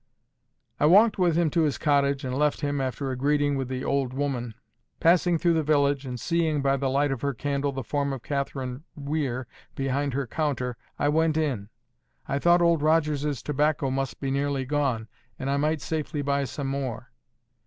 I 0.79 0.87
walked 0.87 1.19
with 1.19 1.35
him 1.37 1.51
to 1.51 1.61
his 1.61 1.77
cottage 1.77 2.25
and 2.25 2.33
left 2.35 2.61
him, 2.61 2.81
after 2.81 3.11
a 3.11 3.15
greeting 3.15 3.55
with 3.55 3.67
the 3.67 3.83
"old 3.83 4.15
woman." 4.15 4.55
Passing 4.99 5.33
then 5.35 5.37
through 5.39 5.53
the 5.53 5.61
village, 5.61 6.07
and 6.07 6.19
seeing 6.19 6.63
by 6.63 6.75
the 6.75 6.89
light 6.89 7.11
of 7.11 7.21
her 7.21 7.35
candle 7.35 7.71
the 7.71 7.83
form 7.83 8.11
of 8.11 8.23
Catherine 8.23 8.83
Weir 8.95 9.45
behind 9.75 10.15
her 10.15 10.25
counter, 10.25 10.75
I 10.97 11.07
went 11.09 11.37
in. 11.37 11.69
I 12.27 12.39
thought 12.39 12.63
old 12.63 12.81
Rogers's 12.81 13.43
tobacco 13.43 13.91
must 13.91 14.19
be 14.19 14.31
nearly 14.31 14.65
gone, 14.65 15.07
and 15.37 15.51
I 15.51 15.57
might 15.57 15.81
safely 15.81 16.23
buy 16.23 16.45
some 16.45 16.65
more. 16.65 17.11